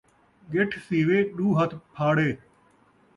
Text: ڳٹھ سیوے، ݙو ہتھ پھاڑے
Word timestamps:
ڳٹھ 0.53 0.75
سیوے، 0.87 1.19
ݙو 1.35 1.47
ہتھ 1.57 1.75
پھاڑے 1.93 2.29